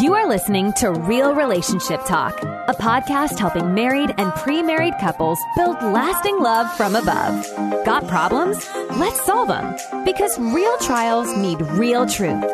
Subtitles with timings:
[0.00, 5.40] You are listening to Real Relationship Talk, a podcast helping married and pre married couples
[5.56, 7.44] build lasting love from above.
[7.84, 8.68] Got problems?
[8.96, 9.74] Let's solve them.
[10.04, 12.44] Because real trials need real truth.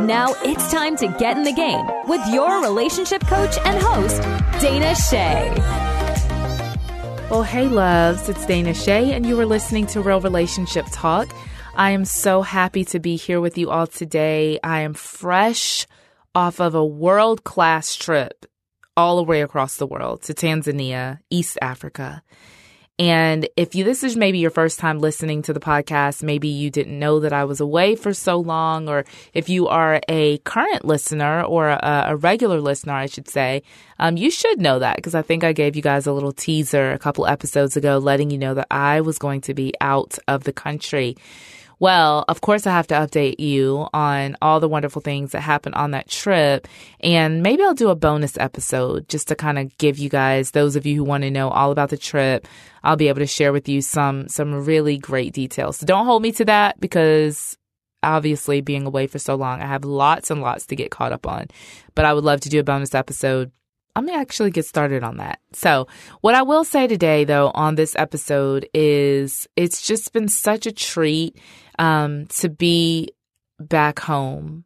[0.00, 4.22] Now it's time to get in the game with your relationship coach and host,
[4.60, 5.52] Dana Che.
[7.28, 11.28] Well, hey, loves, it's Dana Che, and you are listening to Real Relationship Talk.
[11.78, 14.58] I am so happy to be here with you all today.
[14.64, 15.86] I am fresh
[16.34, 18.46] off of a world class trip
[18.96, 22.24] all the way across the world to Tanzania, East Africa.
[22.98, 26.68] And if you, this is maybe your first time listening to the podcast, maybe you
[26.68, 30.84] didn't know that I was away for so long, or if you are a current
[30.84, 33.62] listener or a, a regular listener, I should say,
[34.00, 36.90] um, you should know that because I think I gave you guys a little teaser
[36.90, 40.42] a couple episodes ago, letting you know that I was going to be out of
[40.42, 41.16] the country.
[41.80, 45.76] Well, of course, I have to update you on all the wonderful things that happened
[45.76, 46.66] on that trip.
[47.00, 50.74] And maybe I'll do a bonus episode just to kind of give you guys, those
[50.74, 52.48] of you who want to know all about the trip,
[52.82, 55.76] I'll be able to share with you some, some really great details.
[55.76, 57.56] So don't hold me to that because
[58.02, 61.26] obviously being away for so long, I have lots and lots to get caught up
[61.26, 61.46] on.
[61.94, 63.52] But I would love to do a bonus episode
[63.98, 65.40] I'm going to actually get started on that.
[65.52, 65.88] So,
[66.20, 70.72] what I will say today, though, on this episode is it's just been such a
[70.72, 71.36] treat
[71.80, 73.10] um, to be
[73.58, 74.64] back home.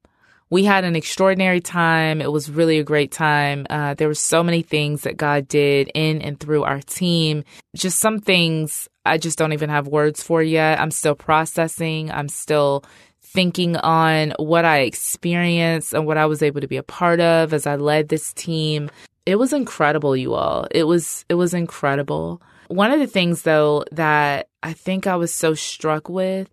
[0.50, 2.20] We had an extraordinary time.
[2.20, 3.66] It was really a great time.
[3.70, 7.42] Uh, there were so many things that God did in and through our team.
[7.74, 10.78] Just some things I just don't even have words for yet.
[10.78, 12.10] I'm still processing.
[12.10, 12.84] I'm still
[13.22, 17.54] thinking on what I experienced and what I was able to be a part of
[17.54, 18.90] as I led this team.
[19.24, 20.66] It was incredible, you all.
[20.70, 22.42] It was it was incredible.
[22.68, 26.52] One of the things though that I think I was so struck with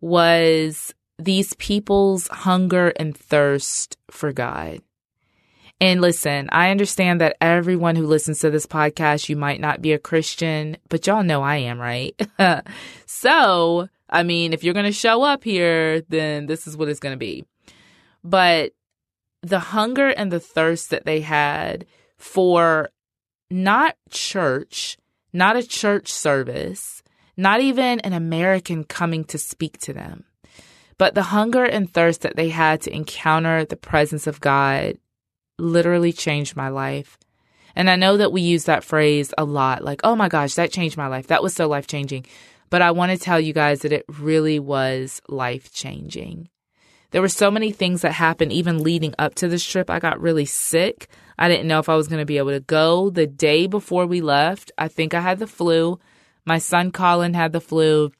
[0.00, 4.80] was these people's hunger and thirst for God.
[5.82, 9.92] And listen, I understand that everyone who listens to this podcast, you might not be
[9.92, 12.14] a Christian, but y'all know I am, right?
[13.06, 17.00] so, I mean, if you're going to show up here, then this is what it's
[17.00, 17.46] going to be.
[18.22, 18.72] But
[19.42, 21.86] the hunger and the thirst that they had
[22.20, 22.90] for
[23.50, 24.98] not church,
[25.32, 27.02] not a church service,
[27.36, 30.24] not even an American coming to speak to them,
[30.98, 34.98] but the hunger and thirst that they had to encounter the presence of God
[35.58, 37.18] literally changed my life.
[37.74, 40.72] And I know that we use that phrase a lot like, oh my gosh, that
[40.72, 41.28] changed my life.
[41.28, 42.26] That was so life changing.
[42.68, 46.50] But I want to tell you guys that it really was life changing.
[47.10, 49.90] There were so many things that happened even leading up to this trip.
[49.90, 51.08] I got really sick.
[51.40, 54.06] I didn't know if I was going to be able to go the day before
[54.06, 54.70] we left.
[54.76, 55.98] I think I had the flu.
[56.44, 58.12] My son Colin had the flu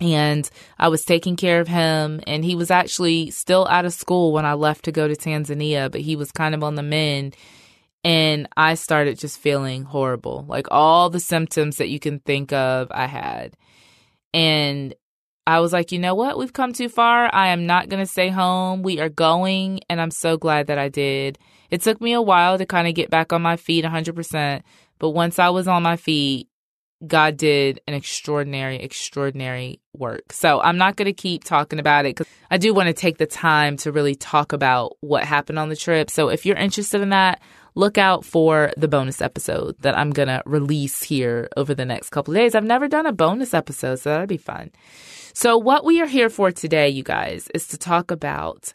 [0.00, 0.48] and
[0.78, 4.46] I was taking care of him and he was actually still out of school when
[4.46, 7.36] I left to go to Tanzania, but he was kind of on the mend
[8.04, 10.44] and I started just feeling horrible.
[10.46, 13.56] Like all the symptoms that you can think of I had.
[14.32, 14.94] And
[15.46, 16.38] I was like, you know what?
[16.38, 17.34] We've come too far.
[17.34, 18.82] I am not going to stay home.
[18.82, 19.80] We are going.
[19.88, 21.38] And I'm so glad that I did.
[21.70, 24.62] It took me a while to kind of get back on my feet 100%.
[24.98, 26.48] But once I was on my feet,
[27.06, 30.32] God did an extraordinary, extraordinary work.
[30.32, 33.18] So I'm not going to keep talking about it because I do want to take
[33.18, 36.10] the time to really talk about what happened on the trip.
[36.10, 37.40] So if you're interested in that,
[37.76, 42.10] look out for the bonus episode that I'm going to release here over the next
[42.10, 42.56] couple days.
[42.56, 44.72] I've never done a bonus episode, so that'd be fun.
[45.34, 48.74] So, what we are here for today, you guys, is to talk about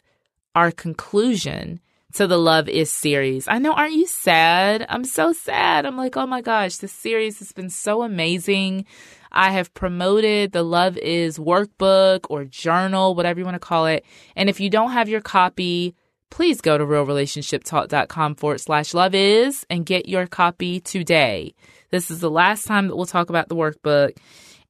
[0.54, 1.80] our conclusion
[2.14, 3.48] to the Love Is series.
[3.48, 4.86] I know, aren't you sad?
[4.88, 5.84] I'm so sad.
[5.84, 8.86] I'm like, oh my gosh, this series has been so amazing.
[9.32, 14.04] I have promoted the Love Is workbook or journal, whatever you want to call it.
[14.36, 15.96] And if you don't have your copy,
[16.30, 21.52] please go to realrelationshiptalk.com forward slash love is and get your copy today.
[21.90, 24.16] This is the last time that we'll talk about the workbook.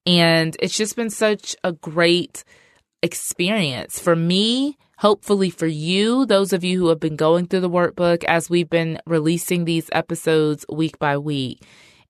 [0.06, 2.44] And it's just been such a great
[3.02, 7.68] experience for me, hopefully for you, those of you who have been going through the
[7.68, 11.62] workbook as we've been releasing these episodes week by week.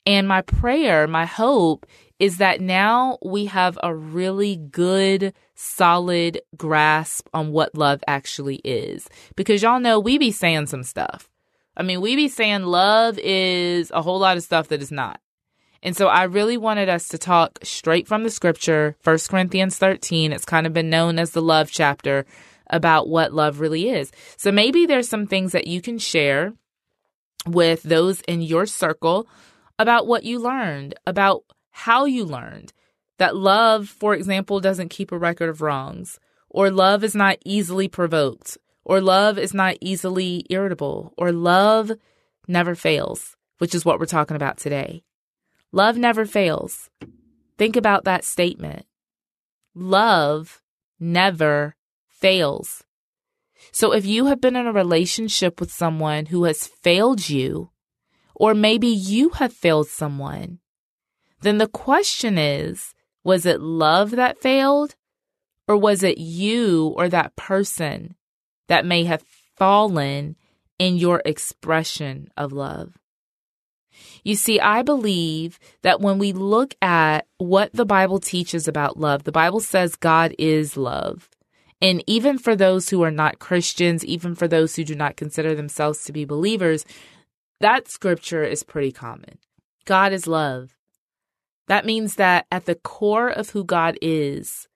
[0.07, 1.87] And my prayer, my hope
[2.21, 9.09] is that now we have a really good, solid grasp on what love actually is.
[9.35, 11.29] Because y'all know we be saying some stuff.
[11.77, 15.21] I mean, we be saying love is a whole lot of stuff that is not.
[15.83, 20.33] And so I really wanted us to talk straight from the scripture, 1 Corinthians 13.
[20.33, 22.25] It's kind of been known as the love chapter
[22.69, 24.11] about what love really is.
[24.37, 26.53] So maybe there's some things that you can share
[27.47, 29.29] with those in your circle
[29.79, 32.73] about what you learned, about how you learned
[33.19, 36.19] that love, for example, doesn't keep a record of wrongs,
[36.51, 41.93] or love is not easily provoked, or love is not easily irritable, or love
[42.49, 45.03] never fails, which is what we're talking about today.
[45.73, 46.91] Love never fails.
[47.57, 48.87] Think about that statement.
[49.75, 50.61] Love
[50.99, 51.77] never
[52.25, 52.83] fails.
[53.71, 57.69] So if you have been in a relationship with someone who has failed you,
[58.35, 60.61] or maybe you have failed someone,
[61.43, 62.95] then the question is,
[63.25, 64.95] was it love that failed?
[65.69, 68.15] Or was it you or that person
[68.69, 69.23] that may have
[69.59, 70.37] fallen
[70.79, 72.97] in your expression of love?
[74.23, 79.25] You see, I believe that when we look at what the Bible teaches about love,
[79.25, 81.29] the Bible says God is love.
[81.85, 85.55] And even for those who are not Christians, even for those who do not consider
[85.55, 86.87] themselves to be believers,
[87.61, 89.37] that scripture is pretty common.
[89.85, 90.75] God is love.
[91.69, 94.67] That means that at the core of who God is,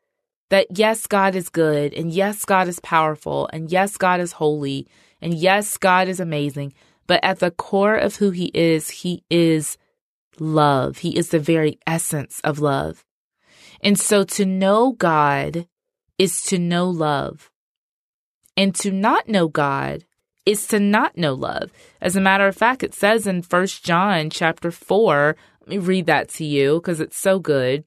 [0.50, 4.86] that yes, God is good, and yes, God is powerful, and yes, God is holy,
[5.22, 6.74] and yes, God is amazing.
[7.06, 9.78] But at the core of who He is, He is
[10.38, 10.98] love.
[10.98, 13.02] He is the very essence of love.
[13.80, 15.66] And so to know God
[16.18, 17.50] is to know love.
[18.56, 20.04] And to not know God
[20.44, 21.70] is to not know love.
[22.00, 26.06] As a matter of fact, it says in First John chapter 4, let me read
[26.06, 27.84] that to you because it's so good.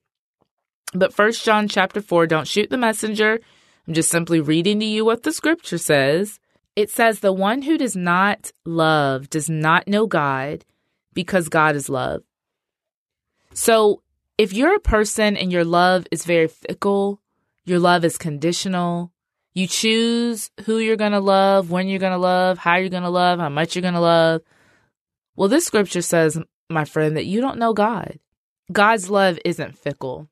[0.94, 3.40] But First John chapter 4, don't shoot the messenger.
[3.86, 6.38] I'm just simply reading to you what the scripture says.
[6.76, 10.64] It says, The one who does not love does not know God
[11.12, 12.22] because God is love.
[13.54, 14.02] So
[14.38, 17.20] if you're a person and your love is very fickle,
[17.64, 19.12] your love is conditional,
[19.54, 23.02] you choose who you're going to love, when you're going to love, how you're going
[23.02, 24.42] to love, how much you're going to love.
[25.36, 26.38] Well, this scripture says,
[26.70, 28.18] my friend, that you don't know God.
[28.70, 30.28] God's love isn't fickle.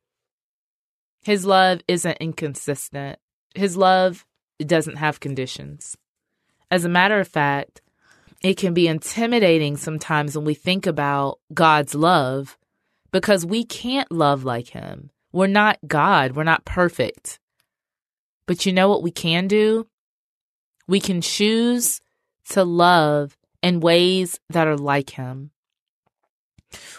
[1.23, 3.19] His love isn't inconsistent.
[3.55, 4.25] His love
[4.59, 5.97] doesn't have conditions.
[6.71, 7.83] As a matter of fact,
[8.43, 12.57] it can be intimidating sometimes when we think about God's love
[13.11, 15.11] because we can't love like Him.
[15.33, 17.39] We're not God, we're not perfect.
[18.47, 19.87] But you know what we can do?
[20.89, 22.01] We can choose
[22.51, 25.53] to love in ways that are like Him.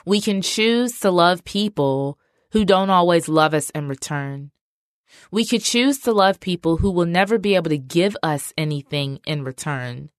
[0.06, 2.18] We can choose to love people
[2.52, 4.52] who don't always love us in return.
[5.30, 9.20] We could choose to love people who will never be able to give us anything
[9.26, 10.10] in return.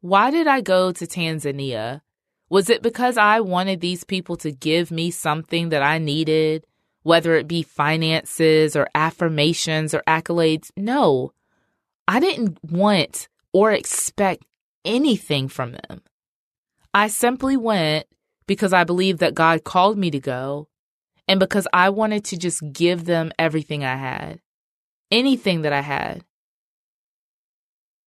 [0.00, 2.00] Why did I go to Tanzania?
[2.48, 6.66] Was it because I wanted these people to give me something that I needed,
[7.02, 10.70] whether it be finances or affirmations or accolades?
[10.76, 11.32] No,
[12.06, 14.44] I didn't want or expect
[14.84, 16.02] anything from them.
[16.92, 18.06] I simply went
[18.46, 20.68] because I believed that God called me to go
[21.28, 24.40] and because I wanted to just give them everything I had,
[25.10, 26.24] anything that I had.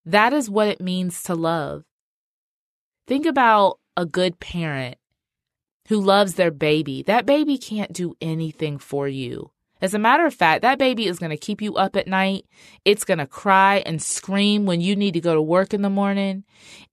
[0.05, 1.85] That is what it means to love.
[3.07, 4.97] Think about a good parent
[5.87, 7.03] who loves their baby.
[7.03, 9.51] That baby can't do anything for you.
[9.83, 12.45] As a matter of fact, that baby is going to keep you up at night.
[12.85, 15.89] It's going to cry and scream when you need to go to work in the
[15.89, 16.45] morning.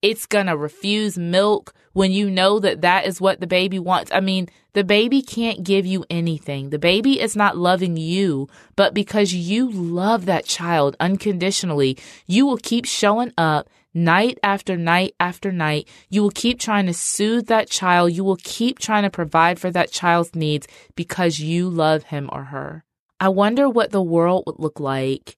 [0.03, 4.11] It's going to refuse milk when you know that that is what the baby wants.
[4.13, 6.71] I mean, the baby can't give you anything.
[6.71, 11.97] The baby is not loving you, but because you love that child unconditionally,
[12.27, 15.89] you will keep showing up night after night after night.
[16.09, 18.13] You will keep trying to soothe that child.
[18.13, 22.45] You will keep trying to provide for that child's needs because you love him or
[22.45, 22.85] her.
[23.19, 25.37] I wonder what the world would look like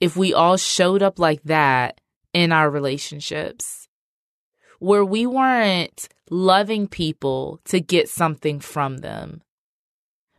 [0.00, 2.00] if we all showed up like that
[2.32, 3.88] in our relationships,
[4.78, 9.42] where we weren't loving people to get something from them,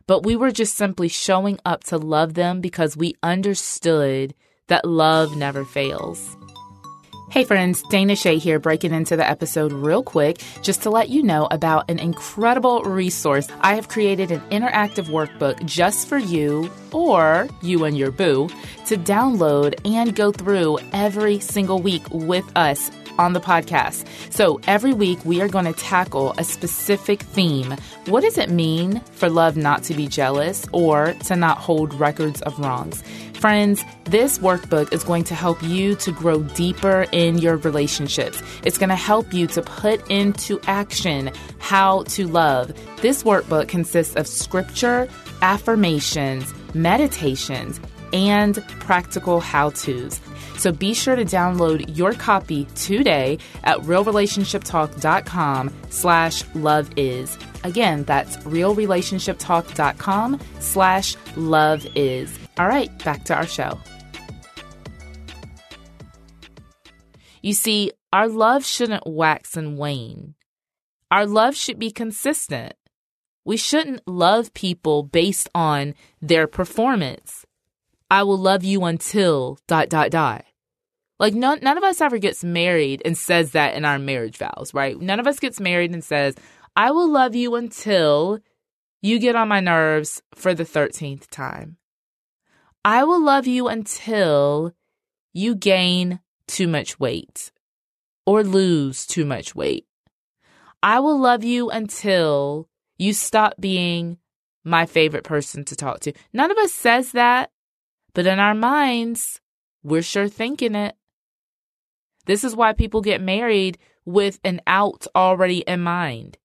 [0.06, 4.34] but we were just simply showing up to love them because we understood
[4.68, 6.37] that love never fails.
[7.30, 11.22] Hey friends, Dana Che here, breaking into the episode real quick just to let you
[11.22, 13.46] know about an incredible resource.
[13.60, 18.48] I have created an interactive workbook just for you or you and your boo
[18.86, 24.06] to download and go through every single week with us on the podcast.
[24.32, 27.74] So every week we are going to tackle a specific theme.
[28.06, 32.40] What does it mean for love not to be jealous or to not hold records
[32.42, 33.02] of wrongs?
[33.34, 38.42] Friends, this workbook is going to help you to grow deeper in your relationships.
[38.64, 42.72] It's going to help you to put into action how to love.
[43.00, 45.08] This workbook consists of scripture,
[45.40, 47.80] affirmations, meditations,
[48.12, 50.20] and practical how to's.
[50.56, 57.38] So be sure to download your copy today at realrelationshiptalk.com slash love is.
[57.64, 62.38] Again, that's realrelationshiptalk.com slash love is.
[62.58, 63.78] All right, back to our show.
[67.40, 70.34] You see, our love shouldn't wax and wane.
[71.10, 72.74] Our love should be consistent.
[73.48, 77.46] We shouldn't love people based on their performance.
[78.10, 80.44] I will love you until dot dot dot.
[81.18, 84.74] Like none none of us ever gets married and says that in our marriage vows,
[84.74, 85.00] right?
[85.00, 86.34] None of us gets married and says,
[86.76, 88.40] "I will love you until
[89.00, 91.78] you get on my nerves for the 13th time."
[92.84, 94.74] I will love you until
[95.32, 97.50] you gain too much weight
[98.26, 99.86] or lose too much weight.
[100.82, 104.18] I will love you until you stop being
[104.64, 106.12] my favorite person to talk to.
[106.32, 107.50] None of us says that,
[108.12, 109.40] but in our minds,
[109.82, 110.96] we're sure thinking it.
[112.26, 116.36] This is why people get married with an out already in mind.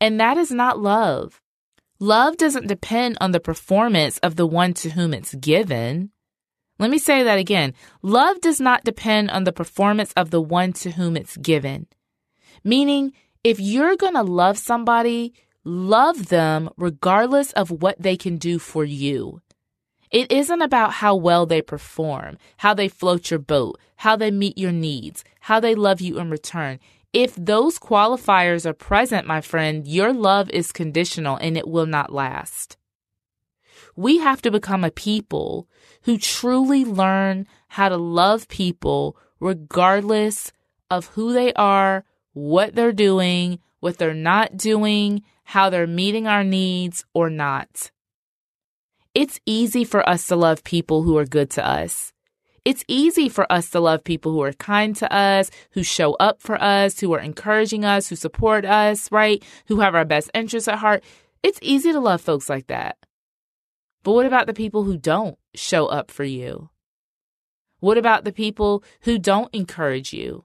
[0.00, 1.40] And that is not love.
[1.98, 6.10] Love doesn't depend on the performance of the one to whom it's given.
[6.78, 7.74] Let me say that again.
[8.00, 11.86] Love does not depend on the performance of the one to whom it's given.
[12.64, 13.12] Meaning,
[13.44, 18.84] if you're going to love somebody, love them regardless of what they can do for
[18.84, 19.40] you.
[20.10, 24.58] It isn't about how well they perform, how they float your boat, how they meet
[24.58, 26.80] your needs, how they love you in return.
[27.12, 32.12] If those qualifiers are present, my friend, your love is conditional and it will not
[32.12, 32.76] last.
[33.96, 35.68] We have to become a people
[36.02, 40.52] who truly learn how to love people regardless
[40.90, 46.44] of who they are, what they're doing, what they're not doing, how they're meeting our
[46.44, 47.90] needs or not.
[49.14, 52.12] It's easy for us to love people who are good to us.
[52.64, 56.40] It's easy for us to love people who are kind to us, who show up
[56.40, 59.42] for us, who are encouraging us, who support us, right?
[59.66, 61.02] Who have our best interests at heart.
[61.42, 62.96] It's easy to love folks like that.
[64.04, 66.70] But what about the people who don't show up for you?
[67.80, 70.44] What about the people who don't encourage you?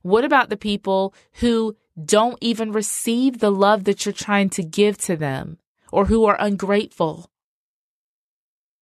[0.00, 4.96] What about the people who don't even receive the love that you're trying to give
[4.98, 5.58] to them
[5.92, 7.30] or who are ungrateful?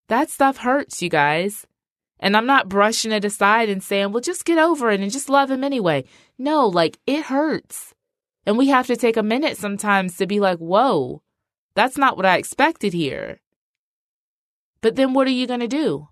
[0.09, 1.67] That stuff hurts, you guys.
[2.19, 5.31] And I'm not brushing it aside and saying, well, just get over it and just
[5.31, 6.05] love him anyway.
[6.38, 7.95] No, like it hurts.
[8.47, 11.23] And we have to take a minute sometimes to be like, whoa,
[11.75, 13.40] that's not what I expected here.
[14.83, 16.09] But then what are you going to do?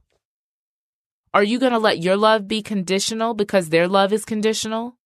[1.35, 4.97] Are you going to let your love be conditional because their love is conditional?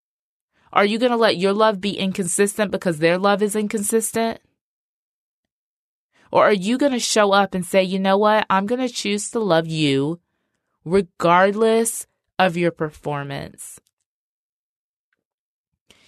[0.73, 4.41] Are you going to let your love be inconsistent because their love is inconsistent?
[6.31, 8.47] Or are you going to show up and say, you know what?
[8.49, 10.21] I'm going to choose to love you
[10.85, 12.07] regardless
[12.39, 13.79] of your performance.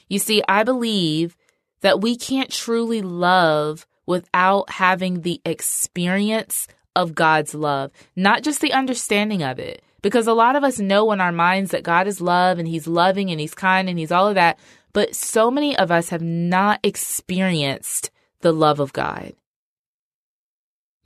[0.09, 1.37] You see, I believe
[1.81, 8.73] that we can't truly love without having the experience of God's love, not just the
[8.73, 9.83] understanding of it.
[10.05, 12.87] Because a lot of us know in our minds that God is love and He's
[12.87, 14.59] loving and He's kind and He's all of that.
[14.93, 18.11] But so many of us have not experienced
[18.43, 19.33] the love of God.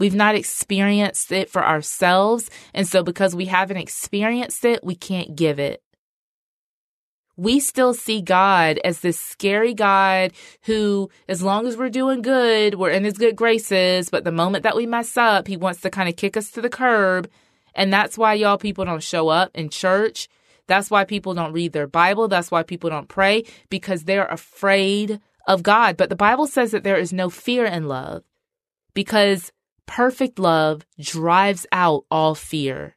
[0.01, 2.51] We've not experienced it for ourselves.
[2.75, 5.81] And so because we haven't experienced it, we can't give it.
[7.37, 10.33] We still see God as this scary God
[10.65, 14.11] who, as long as we're doing good, we're in his good graces.
[14.11, 16.61] But the moment that we mess up, he wants to kind of kick us to
[16.61, 17.31] the curb.
[17.79, 20.29] And that's why y'all people don't show up in church.
[20.67, 22.29] That's why people don't read their Bible.
[22.29, 25.97] That's why people don't pray because they're afraid of God.
[25.97, 28.25] But the Bible says that there is no fear in love
[28.93, 29.51] because
[29.89, 32.95] Perfect love drives out all fear.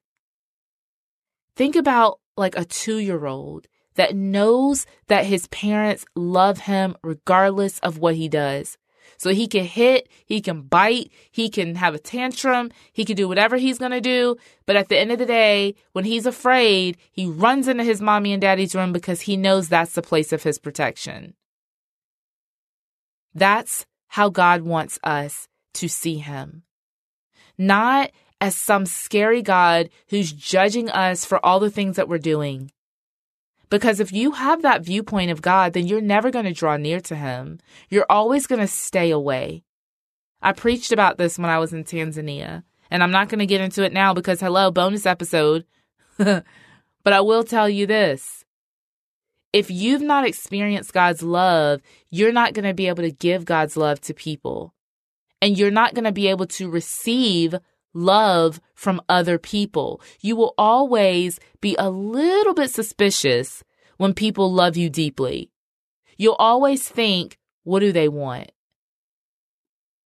[1.56, 7.80] Think about like a two year old that knows that his parents love him regardless
[7.80, 8.78] of what he does.
[9.22, 13.28] So he can hit, he can bite, he can have a tantrum, he can do
[13.28, 14.36] whatever he's going to do.
[14.66, 18.34] But at the end of the day, when he's afraid, he runs into his mommy
[18.34, 21.36] and daddy's room because he knows that's the place of his protection.
[23.36, 26.64] That's how God wants us to see him
[27.62, 28.12] not
[28.42, 32.72] as some scary God who's judging us for all the things that we're doing.
[33.72, 37.00] Because if you have that viewpoint of God, then you're never going to draw near
[37.00, 37.60] to Him.
[37.90, 39.64] You're always going to stay away.
[40.44, 43.62] I preached about this when I was in Tanzania, and I'm not going to get
[43.62, 45.66] into it now because, hello, bonus episode.
[46.18, 46.44] but
[47.06, 48.44] I will tell you this.
[49.54, 53.76] If you've not experienced God's love, you're not going to be able to give God's
[53.76, 54.74] love to people
[55.42, 57.56] and you're not going to be able to receive
[57.94, 60.02] love from other people.
[60.22, 63.64] You will always be a little bit suspicious
[63.98, 65.52] when people love you deeply.
[66.18, 68.52] You'll always think, what do they want?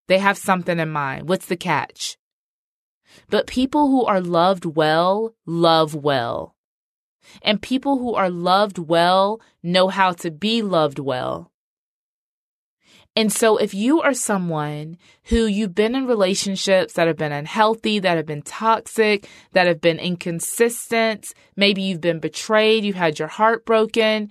[0.07, 1.27] They have something in mind.
[1.27, 2.17] What's the catch?
[3.29, 6.55] But people who are loved well, love well.
[7.41, 11.51] And people who are loved well know how to be loved well.
[13.15, 17.99] And so if you are someone who you've been in relationships that have been unhealthy,
[17.99, 23.29] that have been toxic, that have been inconsistent, maybe you've been betrayed, you've had your
[23.29, 24.29] heart broken,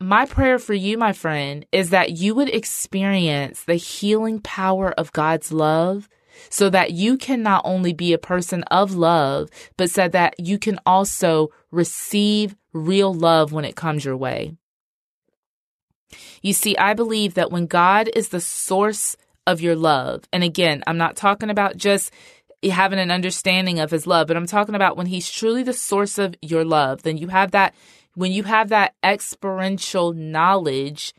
[0.00, 5.12] my prayer for you, my friend, is that you would experience the healing power of
[5.12, 6.08] God's love
[6.50, 10.58] so that you can not only be a person of love, but so that you
[10.58, 14.56] can also receive real love when it comes your way.
[16.42, 19.16] You see, I believe that when God is the source
[19.46, 22.12] of your love, and again, I'm not talking about just
[22.62, 26.18] having an understanding of his love, but I'm talking about when he's truly the source
[26.18, 27.74] of your love, then you have that,
[28.14, 31.12] when you have that experiential knowledge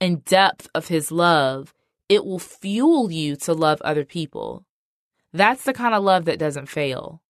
[0.00, 1.74] and depth of his love,
[2.08, 4.64] it will fuel you to love other people.
[5.32, 7.22] That's the kind of love that doesn't fail.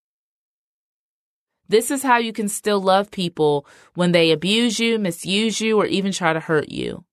[1.70, 5.86] This is how you can still love people when they abuse you, misuse you, or
[5.86, 7.04] even try to hurt you.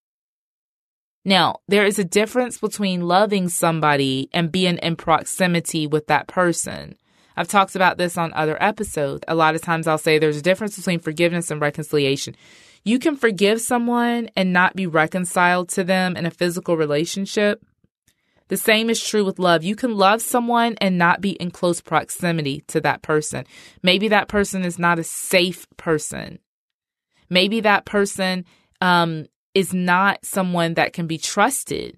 [1.23, 6.95] Now, there is a difference between loving somebody and being in proximity with that person.
[7.35, 9.23] I've talked about this on other episodes.
[9.27, 12.35] A lot of times I'll say there's a difference between forgiveness and reconciliation.
[12.83, 17.63] You can forgive someone and not be reconciled to them in a physical relationship,
[18.49, 19.63] the same is true with love.
[19.63, 23.45] You can love someone and not be in close proximity to that person.
[23.83, 26.39] Maybe that person is not a safe person.
[27.29, 28.45] Maybe that person
[28.79, 31.97] um, is not someone that can be trusted.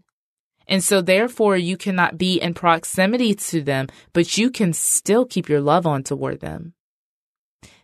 [0.68, 5.50] And so, therefore, you cannot be in proximity to them, but you can still keep
[5.50, 6.74] your love on toward them.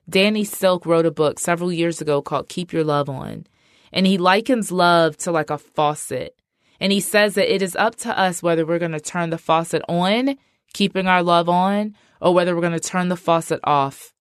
[0.08, 3.48] Danny Silk wrote a book several years ago called Keep Your Love On.
[3.92, 6.36] And he likens love to like a faucet.
[6.80, 9.38] And he says that it is up to us whether we're going to turn the
[9.38, 10.36] faucet on,
[10.74, 14.14] keeping our love on, or whether we're going to turn the faucet off,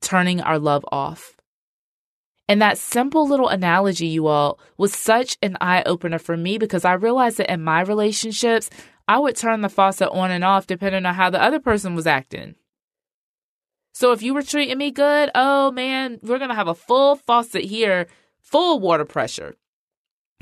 [0.00, 1.36] turning our love off.
[2.48, 6.84] And that simple little analogy, you all, was such an eye opener for me because
[6.84, 8.70] I realized that in my relationships,
[9.08, 12.06] I would turn the faucet on and off depending on how the other person was
[12.06, 12.54] acting.
[13.92, 17.16] So if you were treating me good, oh man, we're going to have a full
[17.16, 18.06] faucet here,
[18.40, 19.54] full water pressure.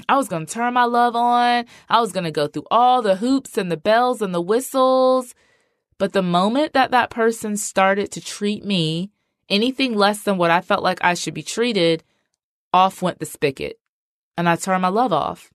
[0.08, 1.64] I was going to turn my love on.
[1.88, 5.34] I was going to go through all the hoops and the bells and the whistles.
[5.98, 9.10] But the moment that that person started to treat me
[9.48, 12.02] anything less than what I felt like I should be treated,
[12.72, 13.78] off went the spigot.
[14.36, 15.50] And I turned my love off.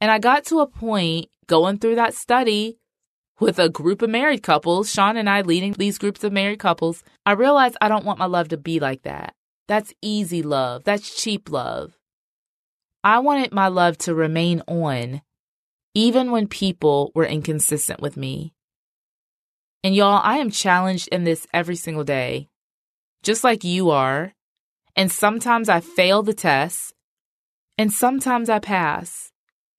[0.00, 2.78] And I got to a point going through that study
[3.38, 7.02] with a group of married couples, Sean and I leading these groups of married couples.
[7.24, 9.34] I realized I don't want my love to be like that.
[9.68, 10.84] That's easy love.
[10.84, 11.99] That's cheap love.
[13.02, 15.22] I wanted my love to remain on,
[15.94, 18.52] even when people were inconsistent with me.
[19.82, 22.48] And y'all, I am challenged in this every single day,
[23.22, 24.34] just like you are.
[24.94, 26.92] And sometimes I fail the test,
[27.78, 29.32] and sometimes I pass.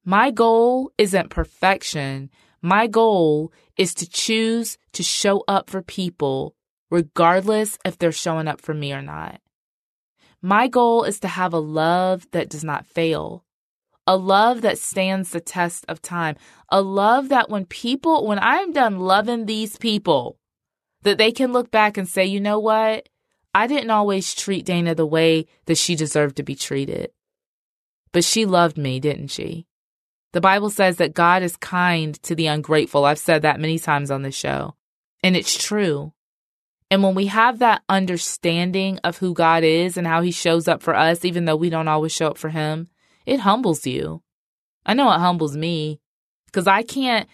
[0.03, 2.31] My goal isn't perfection.
[2.61, 6.55] My goal is to choose to show up for people,
[6.89, 9.41] regardless if they're showing up for me or not.
[10.41, 13.45] My goal is to have a love that does not fail,
[14.07, 16.35] a love that stands the test of time,
[16.69, 20.39] a love that when people, when I'm done loving these people,
[21.03, 23.07] that they can look back and say, you know what?
[23.53, 27.11] I didn't always treat Dana the way that she deserved to be treated.
[28.11, 29.67] But she loved me, didn't she?
[30.33, 33.05] The Bible says that God is kind to the ungrateful.
[33.05, 34.75] I've said that many times on this show.
[35.21, 36.13] And it's true.
[36.91, 40.83] And when we have that understanding of who God is and how he shows up
[40.83, 42.89] for us, even though we don't always show up for him,
[43.25, 44.21] it humbles you.
[44.85, 46.01] I know it humbles me
[46.47, 47.29] because I can't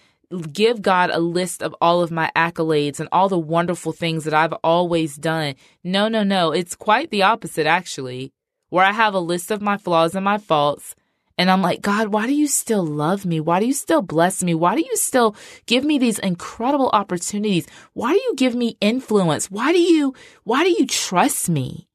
[0.53, 4.33] give God a list of all of my accolades and all the wonderful things that
[4.33, 5.55] I've always done.
[5.83, 6.51] No, no, no.
[6.51, 8.33] It's quite the opposite, actually,
[8.69, 10.93] where I have a list of my flaws and my faults
[11.37, 13.39] and I'm like, God, why do you still love me?
[13.39, 14.55] Why do you still bless me?
[14.55, 15.35] Why do you still
[15.67, 17.67] give me these incredible opportunities?
[17.93, 19.51] Why do you give me influence?
[19.51, 21.87] Why do you, why do you trust me?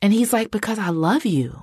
[0.00, 1.62] And he's like, because I love you.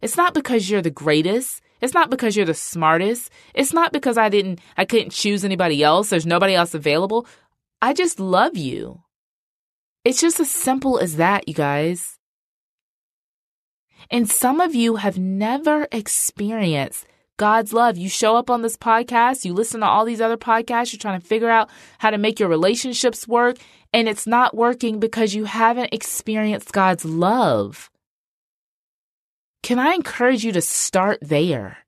[0.00, 1.60] It's not because you're the greatest.
[1.82, 3.30] It's not because you're the smartest.
[3.54, 6.08] It's not because I didn't, I couldn't choose anybody else.
[6.08, 7.26] There's nobody else available.
[7.82, 9.02] I just love you.
[10.02, 12.15] It's just as simple as that, you guys.
[14.10, 17.98] And some of you have never experienced God's love.
[17.98, 21.20] You show up on this podcast, you listen to all these other podcasts, you're trying
[21.20, 23.56] to figure out how to make your relationships work,
[23.92, 27.90] and it's not working because you haven't experienced God's love.
[29.62, 31.78] Can I encourage you to start there?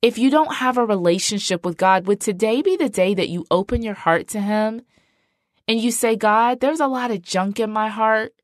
[0.00, 3.46] If you don't have a relationship with God, would today be the day that you
[3.50, 4.82] open your heart to Him
[5.66, 8.34] and you say, God, there's a lot of junk in my heart.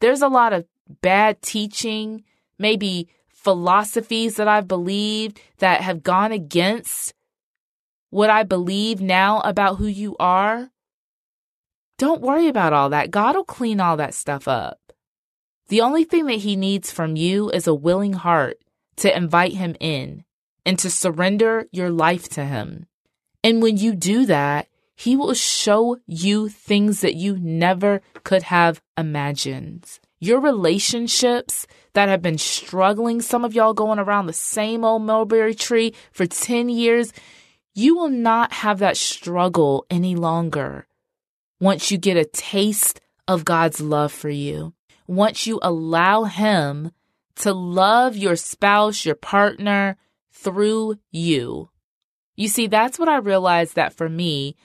[0.00, 0.66] There's a lot of
[1.00, 2.24] bad teaching,
[2.58, 7.14] maybe philosophies that I've believed that have gone against
[8.10, 10.70] what I believe now about who you are.
[11.98, 13.10] Don't worry about all that.
[13.10, 14.80] God will clean all that stuff up.
[15.68, 18.58] The only thing that He needs from you is a willing heart
[18.96, 20.24] to invite Him in
[20.64, 22.86] and to surrender your life to Him.
[23.44, 28.80] And when you do that, He will show you things that you never could have
[28.96, 30.00] imagined.
[30.20, 35.54] Your relationships that have been struggling, some of y'all going around the same old mulberry
[35.54, 37.12] tree for 10 years,
[37.74, 40.86] you will not have that struggle any longer
[41.60, 44.74] once you get a taste of God's love for you.
[45.06, 46.90] Once you allow Him
[47.36, 49.96] to love your spouse, your partner
[50.32, 51.70] through you.
[52.36, 54.56] You see, that's what I realized that for me,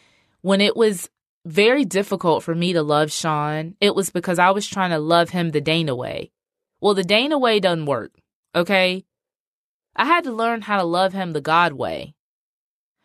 [0.42, 1.10] when it was
[1.46, 5.30] very difficult for me to love Sean, it was because I was trying to love
[5.30, 6.32] him the Dana way.
[6.80, 8.12] Well, the Dana way doesn't work,
[8.56, 9.06] okay?
[9.96, 12.16] I had to learn how to love him the God way.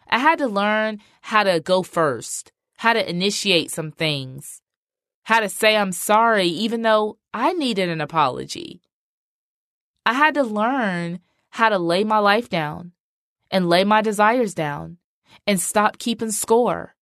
[0.08, 4.62] I had to learn how to go first, how to initiate some things,
[5.24, 8.80] how to say I'm sorry, even though I needed an apology.
[10.06, 11.20] I had to learn
[11.50, 12.92] how to lay my life down
[13.50, 14.98] and lay my desires down
[15.46, 16.94] and stop keeping score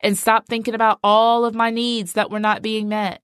[0.00, 3.22] and stop thinking about all of my needs that were not being met.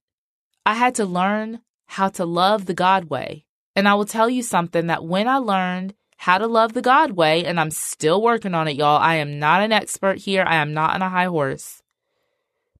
[0.65, 3.45] I had to learn how to love the God way.
[3.75, 7.11] And I will tell you something that when I learned how to love the God
[7.11, 10.43] way, and I'm still working on it, y'all, I am not an expert here.
[10.45, 11.83] I am not on a high horse.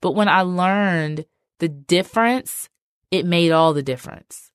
[0.01, 1.25] But when I learned
[1.59, 2.69] the difference,
[3.11, 4.51] it made all the difference.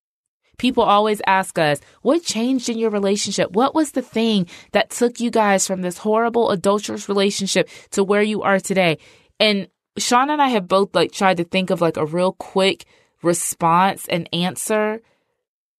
[0.59, 3.53] People always ask us, what changed in your relationship?
[3.53, 8.23] What was the thing that took you guys from this horrible adulterous relationship to where
[8.23, 8.99] you are today?
[9.43, 9.67] And
[9.99, 12.87] Sean and I have both like tried to think of like a real quick
[13.25, 15.01] response and answer,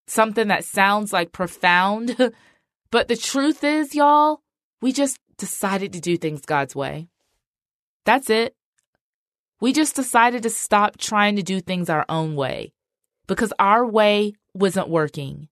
[0.06, 2.14] something that sounds like profound.
[2.90, 4.42] but the truth is, y'all,
[4.82, 7.08] we just decided to do things God's way.
[8.04, 8.54] That's it.
[9.62, 12.74] We just decided to stop trying to do things our own way
[13.26, 15.48] because our way wasn't working.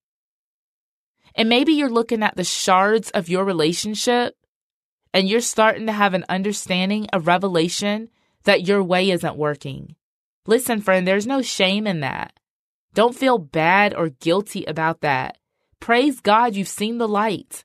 [1.33, 4.35] And maybe you're looking at the shards of your relationship
[5.13, 8.09] and you're starting to have an understanding, a revelation
[8.43, 9.95] that your way isn't working.
[10.45, 12.33] Listen, friend, there's no shame in that.
[12.93, 15.37] Don't feel bad or guilty about that.
[15.79, 17.63] Praise God, you've seen the light.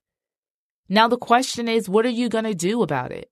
[0.89, 3.31] Now, the question is, what are you going to do about it?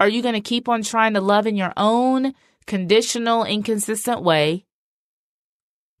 [0.00, 2.34] Are you going to keep on trying to love in your own
[2.66, 4.64] conditional, inconsistent way,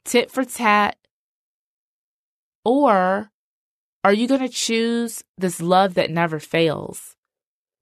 [0.04, 0.96] tit for tat?
[2.64, 3.30] Or
[4.04, 7.16] are you going to choose this love that never fails?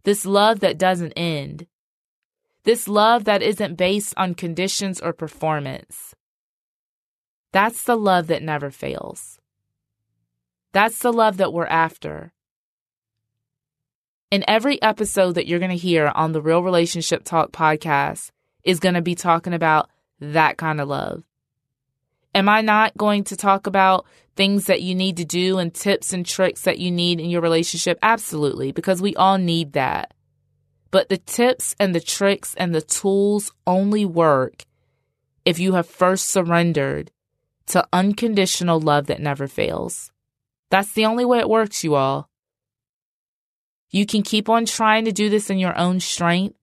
[0.05, 1.66] This love that doesn't end?
[2.64, 6.14] This love that isn't based on conditions or performance?
[7.52, 9.38] That's the love that never fails.
[10.72, 12.33] That's the love that we're after.
[14.31, 18.31] In every episode that you're going to hear on the Real Relationship Talk podcast
[18.64, 19.88] is going to be talking about
[20.20, 21.22] that kind of love.
[22.35, 24.05] Am I not going to talk about
[24.37, 27.40] things that you need to do and tips and tricks that you need in your
[27.40, 27.99] relationship?
[28.03, 30.14] Absolutely, because we all need that.
[30.90, 34.64] But the tips and the tricks and the tools only work
[35.44, 37.11] if you have first surrendered
[37.66, 40.12] to unconditional love that never fails.
[40.70, 42.29] That's the only way it works, you all.
[43.90, 46.57] You can keep on trying to do this in your own strength,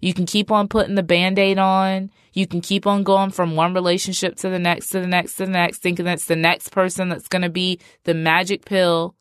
[0.00, 2.10] you can keep on putting the band aid on.
[2.32, 5.46] You can keep on going from one relationship to the next, to the next, to
[5.46, 9.14] the next, thinking that's the next person that's going to be the magic pill.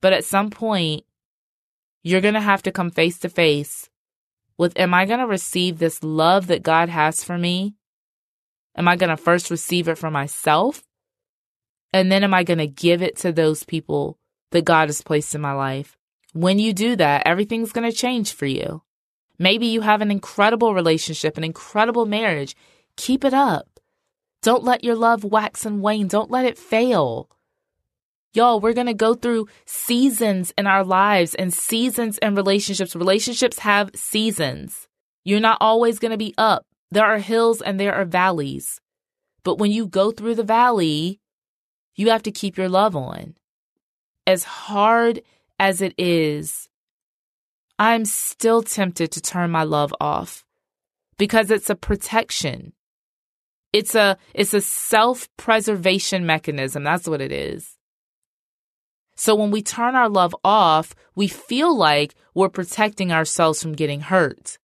[0.00, 1.04] But at some point,
[2.02, 3.88] you're going to have to come face to face
[4.58, 7.74] with Am I going to receive this love that God has for me?
[8.76, 10.84] Am I going to first receive it for myself?
[11.92, 14.18] And then am I going to give it to those people
[14.50, 15.96] that God has placed in my life?
[16.32, 18.82] When you do that, everything's going to change for you.
[19.38, 22.56] Maybe you have an incredible relationship, an incredible marriage.
[22.96, 23.80] Keep it up.
[24.42, 26.08] Don't let your love wax and wane.
[26.08, 27.28] Don't let it fail.
[28.32, 32.94] Y'all, we're going to go through seasons in our lives and seasons in relationships.
[32.94, 34.88] Relationships have seasons.
[35.24, 36.64] You're not always going to be up.
[36.90, 38.80] There are hills and there are valleys.
[39.42, 41.20] But when you go through the valley,
[41.94, 43.36] you have to keep your love on.
[44.26, 45.22] As hard
[45.58, 46.68] as it is
[47.78, 50.44] I'm still tempted to turn my love off
[51.18, 52.72] because it's a protection.
[53.72, 56.84] It's a it's a self-preservation mechanism.
[56.84, 57.76] That's what it is.
[59.16, 64.00] So when we turn our love off, we feel like we're protecting ourselves from getting
[64.00, 64.58] hurt.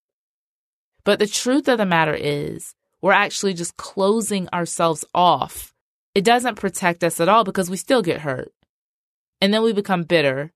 [1.05, 5.75] But the truth of the matter is, we're actually just closing ourselves off.
[6.15, 8.53] It doesn't protect us at all because we still get hurt.
[9.41, 10.53] And then we become bitter.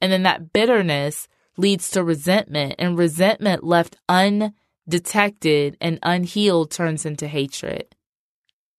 [0.00, 7.28] And then that bitterness leads to resentment, and resentment left undetected and unhealed turns into
[7.28, 7.94] hatred,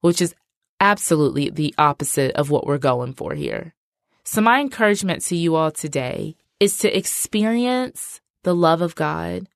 [0.02, 0.36] which is
[0.80, 3.74] absolutely the opposite of what we're going for here.
[4.24, 9.48] So, my encouragement to you all today is to experience the love of God.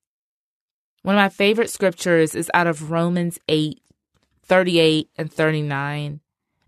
[1.02, 3.80] One of my favorite scriptures is out of Romans 8
[4.48, 6.20] 38 and 39.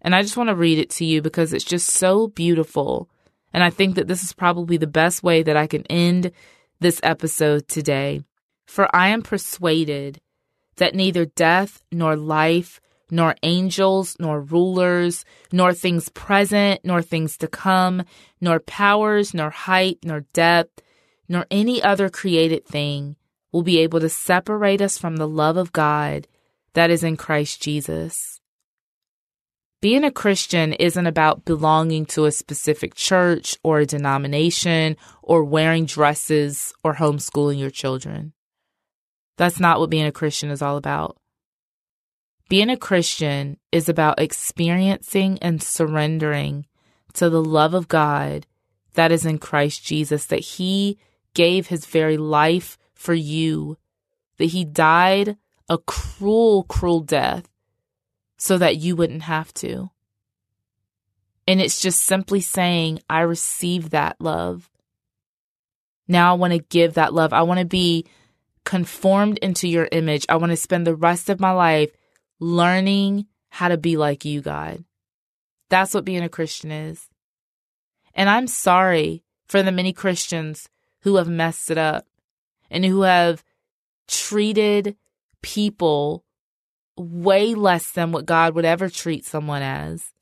[0.02, 3.10] And I just want to read it to you because it's just so beautiful.
[3.52, 6.32] And I think that this is probably the best way that I can end
[6.78, 8.22] this episode today.
[8.66, 10.20] For I am persuaded
[10.76, 17.48] that neither death nor life, nor angels, nor rulers, nor things present, nor things to
[17.48, 18.04] come,
[18.40, 20.82] nor powers, nor height, nor depth,
[21.28, 23.16] nor any other created thing
[23.52, 26.28] will be able to separate us from the love of God
[26.74, 28.39] that is in Christ Jesus.
[29.80, 35.86] Being a Christian isn't about belonging to a specific church or a denomination or wearing
[35.86, 38.34] dresses or homeschooling your children.
[39.38, 41.16] That's not what being a Christian is all about.
[42.50, 46.66] Being a Christian is about experiencing and surrendering
[47.14, 48.46] to the love of God
[48.94, 50.98] that is in Christ Jesus, that He
[51.32, 53.78] gave His very life for you,
[54.36, 55.38] that He died
[55.70, 57.49] a cruel, cruel death
[58.40, 59.90] so that you wouldn't have to.
[61.46, 64.70] And it's just simply saying, I receive that love.
[66.08, 67.34] Now I want to give that love.
[67.34, 68.06] I want to be
[68.64, 70.24] conformed into your image.
[70.30, 71.90] I want to spend the rest of my life
[72.38, 74.84] learning how to be like you, God.
[75.68, 77.08] That's what being a Christian is.
[78.14, 80.66] And I'm sorry for the many Christians
[81.00, 82.06] who have messed it up
[82.70, 83.44] and who have
[84.08, 84.96] treated
[85.42, 86.24] people
[87.00, 90.12] way less than what God would ever treat someone as,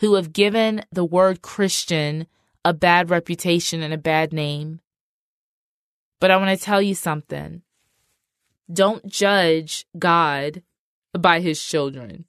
[0.00, 2.26] who have given the word Christian
[2.64, 4.80] a bad reputation and a bad name.
[6.20, 7.62] But I want to tell you something.
[8.72, 10.62] Don't judge God
[11.16, 12.24] by his children,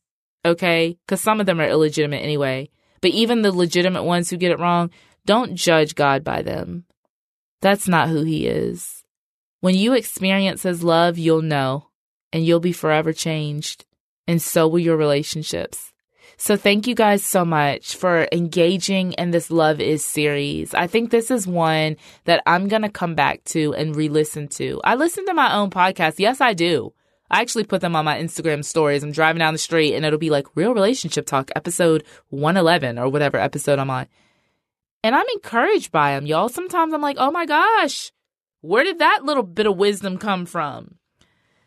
[0.45, 0.97] okay?
[1.05, 2.69] Because some of them are illegitimate anyway.
[3.01, 4.91] But even the legitimate ones who get it wrong,
[5.25, 6.85] don't judge God by them.
[7.61, 9.03] That's not who he is.
[9.61, 11.87] When you experience his love, you'll know,
[12.31, 13.85] and you'll be forever changed
[14.27, 15.93] and so will your relationships.
[16.39, 20.73] So thank you guys so much for engaging in this Love Is series.
[20.75, 24.79] I think this is one that I'm going to come back to and re-listen to.
[24.83, 26.19] I listen to my own podcast.
[26.19, 26.93] Yes, I do.
[27.31, 29.03] I actually put them on my Instagram stories.
[29.03, 33.09] I'm driving down the street and it'll be like Real Relationship Talk episode 111 or
[33.09, 34.07] whatever episode I'm on.
[35.03, 36.49] And I'm encouraged by them, y'all.
[36.49, 38.11] Sometimes I'm like, oh my gosh,
[38.61, 40.95] where did that little bit of wisdom come from?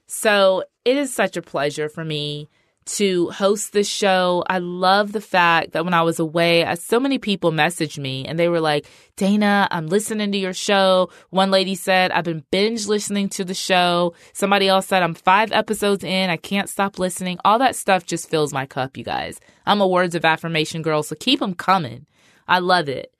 [0.07, 2.49] So it is such a pleasure for me
[2.87, 4.43] to host this show.
[4.49, 8.25] I love the fact that when I was away, I, so many people messaged me
[8.25, 11.11] and they were like, Dana, I'm listening to your show.
[11.29, 14.15] One lady said, I've been binge listening to the show.
[14.33, 16.31] Somebody else said, I'm five episodes in.
[16.31, 17.39] I can't stop listening.
[17.45, 19.39] All that stuff just fills my cup, you guys.
[19.67, 22.07] I'm a words of affirmation girl, so keep them coming.
[22.49, 23.13] I love it.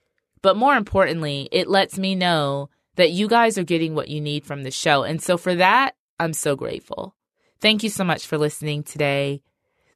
[0.43, 4.45] But more importantly, it lets me know that you guys are getting what you need
[4.45, 5.05] from the show.
[5.05, 7.15] And so for that, I'm so grateful.
[7.61, 9.43] Thank you so much for listening today.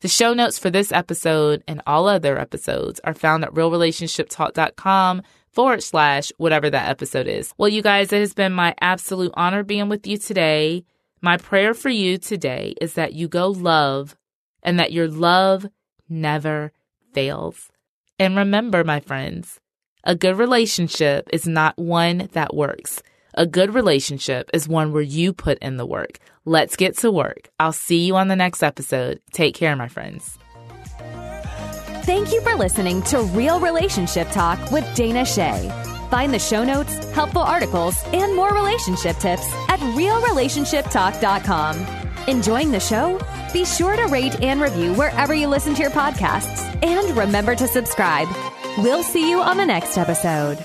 [0.03, 5.83] The show notes for this episode and all other episodes are found at realrelationshiptalk.com forward
[5.83, 7.55] slash whatever that episode is.
[7.57, 10.85] Well, you guys, it has been my absolute honor being with you today.
[11.23, 14.15] My prayer for you today is that you go love
[14.63, 15.67] and that your love
[16.07, 16.71] never
[17.15, 17.71] fails.
[18.19, 19.59] And remember, my friends,
[20.03, 23.03] a good relationship is not one that works.
[23.37, 26.21] A good relationship is one where you put in the work.
[26.45, 27.49] Let's get to work.
[27.59, 29.19] I'll see you on the next episode.
[29.33, 30.39] Take care, my friends.
[32.05, 35.69] Thank you for listening to Real Relationship Talk with Dana Che.
[36.11, 41.87] Find the show notes, helpful articles, and more relationship tips at realrelationshiptalk.com.
[42.29, 43.19] Enjoying the show?
[43.53, 46.63] Be sure to rate and review wherever you listen to your podcasts.
[46.85, 48.29] And remember to subscribe.
[48.79, 50.65] We'll see you on the next episode.